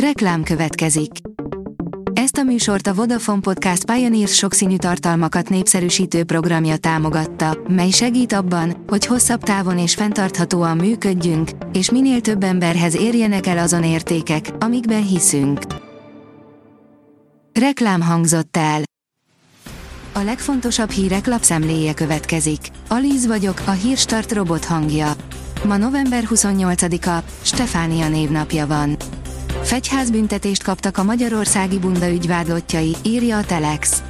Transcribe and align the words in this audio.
Reklám 0.00 0.42
következik. 0.42 1.10
Ezt 2.12 2.36
a 2.36 2.42
műsort 2.42 2.86
a 2.86 2.94
Vodafone 2.94 3.40
Podcast 3.40 3.84
Pioneers 3.84 4.34
sokszínű 4.34 4.76
tartalmakat 4.76 5.48
népszerűsítő 5.48 6.24
programja 6.24 6.76
támogatta, 6.76 7.58
mely 7.68 7.90
segít 7.90 8.32
abban, 8.32 8.84
hogy 8.86 9.06
hosszabb 9.06 9.42
távon 9.42 9.78
és 9.78 9.94
fenntarthatóan 9.94 10.76
működjünk, 10.76 11.50
és 11.72 11.90
minél 11.90 12.20
több 12.20 12.42
emberhez 12.42 12.96
érjenek 12.96 13.46
el 13.46 13.58
azon 13.58 13.84
értékek, 13.84 14.50
amikben 14.58 15.06
hiszünk. 15.06 15.60
Reklám 17.52 18.00
hangzott 18.00 18.56
el. 18.56 18.82
A 20.12 20.20
legfontosabb 20.20 20.90
hírek 20.90 21.26
lapszemléje 21.26 21.94
következik. 21.94 22.60
Alíz 22.88 23.26
vagyok, 23.26 23.62
a 23.66 23.70
hírstart 23.70 24.32
robot 24.32 24.64
hangja. 24.64 25.12
Ma 25.64 25.76
november 25.76 26.24
28-a, 26.30 27.22
Stefánia 27.42 28.08
névnapja 28.08 28.66
van. 28.66 28.96
Fegyházbüntetést 29.66 30.62
kaptak 30.62 30.98
a 30.98 31.02
magyarországi 31.02 31.78
bunda 31.78 32.10
ügyvádlottjai, 32.10 32.96
írja 33.02 33.36
a 33.36 33.44
Telex. 33.44 34.02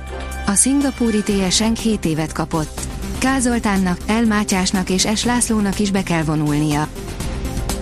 A 0.46 0.54
szingapúri 0.54 1.22
TSN 1.22 1.72
7 1.82 2.04
évet 2.04 2.32
kapott. 2.32 2.80
Kázoltánnak, 3.18 3.98
Elmátyásnak 4.06 4.90
és 4.90 5.04
Es 5.04 5.24
Lászlónak 5.24 5.78
is 5.78 5.90
be 5.90 6.02
kell 6.02 6.22
vonulnia. 6.22 6.88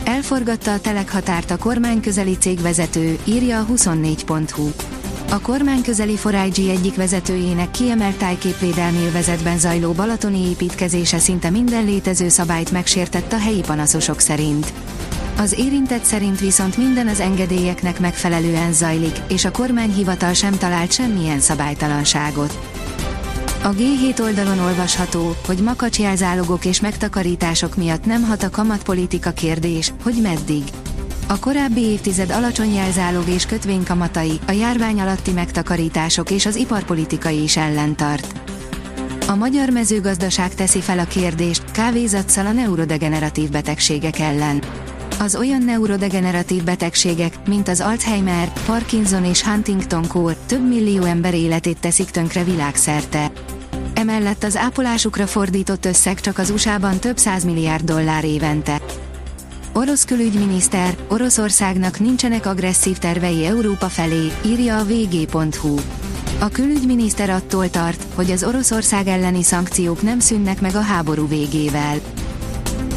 Elforgatta 0.05 0.73
a 0.73 0.80
telekhatárt 0.80 1.51
a 1.51 1.56
kormányközeli 1.56 2.37
cégvezető, 2.37 3.18
írja 3.24 3.60
a 3.60 3.66
24.hu. 3.66 4.68
A 5.30 5.41
kormányközeli 5.41 6.16
Forágyi 6.16 6.70
egyik 6.70 6.96
vezetőjének 6.96 7.70
kiemelt 7.70 8.16
tájképvédelmi 8.16 9.06
övezetben 9.06 9.59
zajló 9.59 9.93
balatoni 9.93 10.48
építkezése 10.48 11.18
szinte 11.18 11.51
minden 11.51 11.84
létező 11.84 12.29
szabályt 12.29 12.70
megsértett 12.70 13.32
a 13.32 13.38
helyi 13.38 13.60
panaszosok 13.60 14.20
szerint. 14.20 14.73
Az 15.37 15.55
érintett 15.59 16.05
szerint 16.05 16.41
viszont 16.41 16.77
minden 16.77 17.09
az 17.09 17.20
engedélyeknek 17.20 18.01
megfelelően 18.01 18.73
zajlik, 18.73 19.16
és 19.29 19.45
a 19.45 19.51
kormányhivatal 19.51 20.33
sem 20.33 20.59
talált 20.59 20.93
semmilyen 20.93 21.40
szabálytalanságot. 21.40 22.59
A 23.62 23.68
G7 23.68 24.21
oldalon 24.21 24.59
olvasható, 24.59 25.37
hogy 25.46 25.59
makacsjelzálogok 25.59 26.65
és 26.65 26.80
megtakarítások 26.80 27.77
miatt 27.77 28.05
nem 28.05 28.23
hat 28.23 28.43
a 28.43 28.51
kamatpolitika 28.51 29.30
kérdés, 29.30 29.93
hogy 30.02 30.18
meddig. 30.23 30.62
A 31.29 31.38
korábbi 31.38 31.80
évtized 31.80 32.30
alacsony 32.30 32.74
jelzálog 32.74 33.29
és 33.29 33.46
kötvénykamatai, 33.46 34.38
a 34.46 34.52
járvány 34.52 35.01
alatti 35.01 35.30
megtakarítások 35.30 36.30
és 36.30 36.46
az 36.46 36.57
iparpolitikai 36.57 37.43
is 37.43 37.57
ellentart. 37.57 38.40
A 39.27 39.35
magyar 39.35 39.71
mezőgazdaság 39.71 40.55
teszi 40.55 40.80
fel 40.80 40.99
a 40.99 41.05
kérdést, 41.05 41.71
kávézatszal 41.71 42.46
a 42.46 42.52
neurodegeneratív 42.52 43.51
betegségek 43.51 44.18
ellen. 44.18 44.62
Az 45.18 45.37
olyan 45.37 45.62
neurodegeneratív 45.62 46.65
betegségek, 46.65 47.46
mint 47.46 47.68
az 47.68 47.80
Alzheimer, 47.80 48.52
Parkinson 48.66 49.24
és 49.24 49.43
Huntington-kór 49.43 50.37
több 50.46 50.68
millió 50.68 51.02
ember 51.02 51.34
életét 51.34 51.79
teszik 51.80 52.10
tönkre 52.10 52.45
világszerte. 52.45 53.32
Emellett 53.95 54.45
az 54.45 54.56
ápolásukra 54.56 55.26
fordított 55.26 55.84
összeg 55.84 56.21
csak 56.21 56.38
az 56.38 56.51
USA-ban 56.51 56.98
több 56.98 57.16
milliárd 57.45 57.84
dollár 57.84 58.24
évente. 58.24 58.80
Orosz 59.73 60.04
külügyminiszter, 60.04 60.96
Oroszországnak 61.09 61.99
nincsenek 62.01 62.46
agresszív 62.46 62.99
tervei 62.99 63.45
Európa 63.45 63.88
felé, 63.88 64.32
írja 64.47 64.78
a 64.78 64.84
vg.hu. 64.84 65.75
A 66.38 66.49
külügyminiszter 66.49 67.31
attól 67.31 67.71
tart, 67.71 68.06
hogy 68.15 68.31
az 68.31 68.44
Oroszország 68.44 69.06
elleni 69.06 69.43
szankciók 69.43 70.03
nem 70.03 70.19
szűnnek 70.19 70.60
meg 70.60 70.75
a 70.75 70.81
háború 70.81 71.28
végével. 71.28 72.00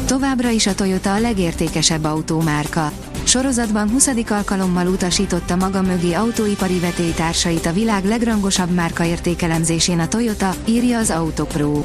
Továbbra 0.08 0.48
is 0.48 0.66
a 0.66 0.74
Toyota 0.74 1.14
a 1.14 1.20
legértékesebb 1.20 2.04
autómárka. 2.04 2.92
Sorozatban 3.24 3.90
20. 3.90 4.10
alkalommal 4.28 4.86
utasította 4.86 5.56
maga 5.56 5.82
mögé 5.82 6.12
autóipari 6.12 6.78
vetélytársait 6.78 7.66
a 7.66 7.72
világ 7.72 8.04
legrangosabb 8.04 8.70
márka 8.70 9.04
értékelemzésén 9.04 9.98
a 9.98 10.08
Toyota, 10.08 10.54
írja 10.64 10.98
az 10.98 11.10
Autopro. 11.10 11.84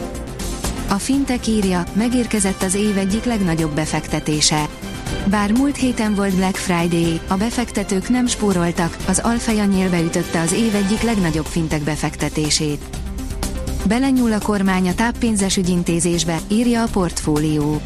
A 0.90 0.94
Fintech 0.94 1.50
írja, 1.50 1.84
megérkezett 1.94 2.62
az 2.62 2.76
év 2.76 2.98
egyik 2.98 3.24
legnagyobb 3.24 3.76
befektetése. 3.76 4.68
Bár 5.26 5.52
múlt 5.52 5.76
héten 5.76 6.16
volt 6.16 6.36
Black 6.36 6.56
Friday, 6.56 7.20
a 7.28 7.36
befektetők 7.36 8.10
nem 8.10 8.28
spóroltak, 8.28 8.98
az 9.08 9.20
Alfeja 9.20 9.66
nyílbe 9.66 10.02
ütötte 10.02 10.42
az 10.42 10.52
év 10.52 10.76
egyik 10.76 11.02
legnagyobb 11.02 11.46
fintech 11.46 11.84
befektetését. 11.84 12.84
Belenyúl 13.88 14.34
a 14.34 14.40
kormány 14.40 14.88
a 14.90 14.94
táppénzes 14.94 15.58
ügyintézésbe, 15.58 16.40
írja 16.48 16.84
a 16.84 16.88
portfólió. 16.92 17.82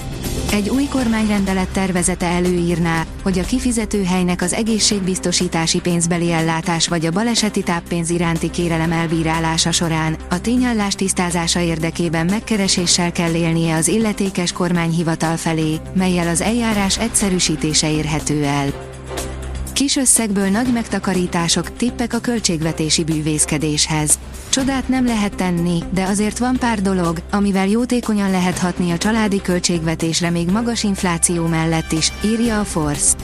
Egy 0.51 0.69
új 0.69 0.87
kormányrendelet 0.87 1.69
tervezete 1.69 2.25
előírná, 2.25 3.05
hogy 3.23 3.39
a 3.39 3.43
kifizetőhelynek 3.43 4.41
az 4.41 4.53
egészségbiztosítási 4.53 5.79
pénzbeli 5.79 6.31
ellátás 6.31 6.87
vagy 6.87 7.05
a 7.05 7.11
baleseti 7.11 7.63
táppénz 7.63 8.09
iránti 8.09 8.49
kérelem 8.49 8.91
elbírálása 8.91 9.71
során 9.71 10.17
a 10.29 10.41
tényállás 10.41 10.93
tisztázása 10.95 11.59
érdekében 11.59 12.25
megkereséssel 12.25 13.11
kell 13.11 13.33
élnie 13.33 13.75
az 13.75 13.87
illetékes 13.87 14.51
kormányhivatal 14.51 15.37
felé, 15.37 15.79
melyel 15.93 16.27
az 16.27 16.41
eljárás 16.41 16.99
egyszerűsítése 16.99 17.91
érhető 17.91 18.43
el. 18.43 18.86
Kis 19.77 19.95
összegből 19.95 20.47
nagy 20.49 20.73
megtakarítások, 20.73 21.75
tippek 21.75 22.13
a 22.13 22.19
költségvetési 22.19 23.03
bűvészkedéshez. 23.03 24.19
Csodát 24.49 24.87
nem 24.87 25.05
lehet 25.05 25.35
tenni, 25.35 25.83
de 25.93 26.03
azért 26.03 26.37
van 26.37 26.57
pár 26.59 26.81
dolog, 26.81 27.21
amivel 27.31 27.67
jótékonyan 27.67 28.31
lehet 28.31 28.57
hatni 28.57 28.91
a 28.91 28.97
családi 28.97 29.41
költségvetésre 29.41 30.29
még 30.29 30.49
magas 30.49 30.83
infláció 30.83 31.45
mellett 31.45 31.91
is, 31.91 32.11
írja 32.25 32.59
a 32.59 32.63
Force. 32.63 33.15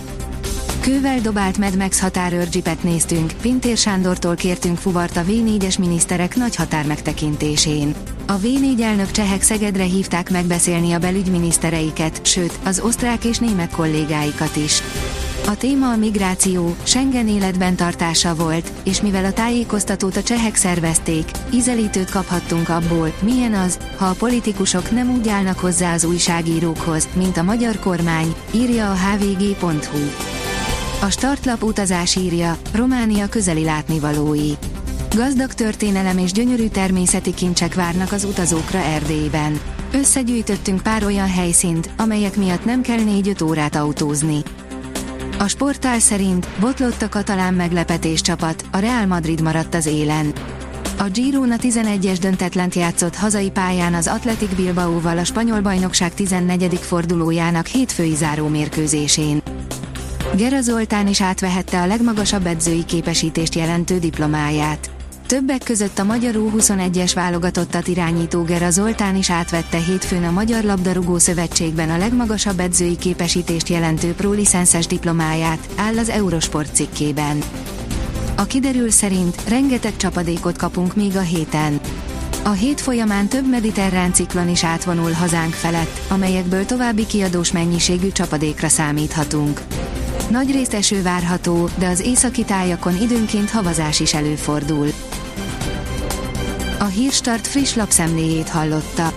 Kővel 0.80 1.20
dobált 1.20 1.58
Mad 1.58 1.78
Max 1.78 2.00
határőrgyipet 2.00 2.84
néztünk, 2.84 3.32
Pintér 3.42 3.78
Sándortól 3.78 4.36
kértünk 4.36 4.78
fuvart 4.78 5.18
a 5.18 5.24
V4-es 5.24 5.80
miniszterek 5.80 6.36
nagy 6.36 6.56
határ 6.56 6.86
megtekintésén. 6.86 7.94
A 8.28 8.38
V4 8.38 8.82
elnök 8.82 9.12
csehek 9.12 9.42
Szegedre 9.42 9.84
hívták 9.84 10.30
megbeszélni 10.30 10.94
a 10.94 11.00
belügyminisztereiket, 11.00 12.26
sőt, 12.26 12.60
az 12.64 12.80
osztrák 12.80 13.26
és 13.26 13.38
német 13.38 13.72
kollégáikat 13.72 14.56
is. 14.56 14.82
A 15.48 15.58
téma 15.58 15.92
a 15.92 15.96
migráció, 15.96 16.76
Schengen 16.84 17.28
életben 17.28 17.76
tartása 17.76 18.36
volt, 18.36 18.72
és 18.84 19.02
mivel 19.02 19.26
a 19.26 19.34
tájékoztatót 19.34 20.16
a 20.16 20.24
csehek 20.24 20.56
szervezték, 20.56 21.32
ízelítőt 21.54 22.10
kaphattunk 22.10 22.70
abból, 22.70 23.14
milyen 23.22 23.54
az, 23.54 23.78
ha 23.98 24.06
a 24.06 24.14
politikusok 24.14 24.92
nem 24.92 25.12
úgy 25.12 25.30
állnak 25.30 25.60
hozzá 25.60 25.94
az 25.94 26.04
újságírókhoz, 26.04 27.08
mint 27.16 27.38
a 27.38 27.44
magyar 27.44 27.80
kormány, 27.80 28.36
írja 28.52 28.92
a 28.92 28.96
hvg.hu. 28.96 30.00
A 31.02 31.10
startlap 31.10 31.64
utazás 31.64 32.16
írja, 32.16 32.58
Románia 32.74 33.30
közeli 33.30 33.64
látnivalói. 33.64 34.52
Gazdag 35.16 35.54
történelem 35.54 36.18
és 36.18 36.32
gyönyörű 36.32 36.68
természeti 36.68 37.34
kincsek 37.34 37.74
várnak 37.74 38.12
az 38.12 38.24
utazókra 38.24 38.80
Erdélyben. 38.80 39.60
Összegyűjtöttünk 39.94 40.82
pár 40.82 41.06
olyan 41.06 41.30
helyszínt, 41.30 41.90
amelyek 41.98 42.36
miatt 42.36 42.66
nem 42.66 42.82
kell 42.82 43.00
4-5 43.00 43.46
órát 43.46 43.76
autózni. 43.76 44.44
A 45.44 45.48
sportál 45.48 46.00
szerint 46.00 46.48
botlott 46.60 47.02
a 47.02 47.10
katalán 47.10 47.54
meglepetés 47.54 48.22
csapat, 48.22 48.66
a 48.72 48.78
Real 48.78 49.06
Madrid 49.06 49.42
maradt 49.42 49.76
az 49.76 49.86
élen. 49.86 50.34
A 50.98 51.04
Girona 51.04 51.56
11-es 51.58 52.18
döntetlent 52.22 52.76
játszott 52.76 53.16
hazai 53.16 53.50
pályán 53.52 53.94
az 53.94 54.08
Athletic 54.08 54.56
Bilbaóval 54.56 55.18
a 55.18 55.24
spanyol 55.24 55.62
bajnokság 55.62 56.14
14. 56.14 56.76
fordulójának 56.76 57.66
hétfői 57.66 58.16
záró 58.16 58.48
mérkőzésén. 58.48 59.42
Gera 60.36 60.62
Zoltán 60.62 61.08
is 61.08 61.22
átvehette 61.22 61.82
a 61.82 61.88
legmagasabb 61.88 62.46
edzői 62.46 62.86
képesítést 62.86 63.56
jelentő 63.56 64.00
diplomáját. 64.00 64.93
Többek 65.34 65.64
között 65.64 66.00
a 66.00 66.04
Magyar 66.04 66.34
U21-es 66.38 67.12
válogatottat 67.16 67.88
irányító 67.88 68.44
Gera 68.44 68.70
Zoltán 68.70 69.16
is 69.16 69.30
átvette 69.30 69.78
hétfőn 69.78 70.24
a 70.24 70.32
Magyar 70.32 70.64
Labdarúgó 70.64 71.18
Szövetségben 71.18 71.90
a 71.90 71.98
legmagasabb 71.98 72.60
edzői 72.60 72.98
képesítést 72.98 73.70
jelentő 73.70 74.14
prolicenszes 74.14 74.88
diplomáját, 74.88 75.70
áll 75.76 75.98
az 75.98 76.10
Eurosport 76.10 76.76
cikkében. 76.76 77.44
A 78.36 78.44
kiderül 78.44 78.90
szerint 78.90 79.50
rengeteg 79.50 79.98
csapadékot 79.98 80.58
kapunk 80.58 80.96
még 80.96 81.16
a 81.16 81.22
héten. 81.22 81.80
A 82.44 82.52
hét 82.52 82.82
folyamán 82.82 83.28
több 83.28 83.50
mediterrán 83.50 84.14
ciklon 84.14 84.50
is 84.50 84.64
átvonul 84.64 85.12
hazánk 85.12 85.54
felett, 85.54 86.00
amelyekből 86.08 86.66
további 86.66 87.06
kiadós 87.06 87.52
mennyiségű 87.52 88.12
csapadékra 88.12 88.68
számíthatunk. 88.68 89.62
Nagy 90.34 90.52
részt 90.52 90.74
eső 90.74 91.02
várható, 91.02 91.70
de 91.78 91.88
az 91.88 92.00
északi 92.00 92.44
tájakon 92.44 93.02
időnként 93.02 93.50
havazás 93.50 94.00
is 94.00 94.14
előfordul. 94.14 94.88
A 96.80 96.84
Hírstart 96.84 97.48
friss 97.48 97.76
lapszemléjét 97.76 98.50
hallotta. 98.50 99.14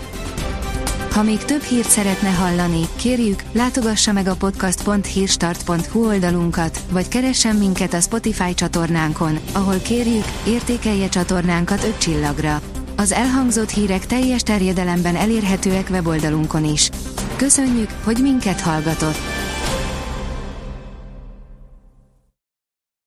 Ha 1.10 1.22
még 1.22 1.38
több 1.38 1.62
hírt 1.62 1.88
szeretne 1.88 2.28
hallani, 2.28 2.80
kérjük, 2.96 3.42
látogassa 3.52 4.12
meg 4.12 4.26
a 4.26 4.36
podcast.hírstart.hu 4.36 6.06
oldalunkat, 6.06 6.80
vagy 6.90 7.08
keressen 7.08 7.56
minket 7.56 7.94
a 7.94 8.00
Spotify 8.00 8.54
csatornánkon, 8.54 9.38
ahol 9.52 9.78
kérjük, 9.78 10.24
értékelje 10.46 11.08
csatornánkat 11.08 11.84
5 11.84 11.98
csillagra. 11.98 12.60
Az 12.96 13.12
elhangzott 13.12 13.70
hírek 13.70 14.06
teljes 14.06 14.42
terjedelemben 14.42 15.16
elérhetőek 15.16 15.88
weboldalunkon 15.90 16.64
is. 16.64 16.90
Köszönjük, 17.36 17.90
hogy 18.04 18.18
minket 18.22 18.60
hallgatott! 18.60 19.35